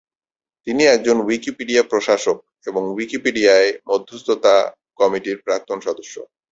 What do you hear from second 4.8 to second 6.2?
কমিটির প্রাক্তন সদস্য।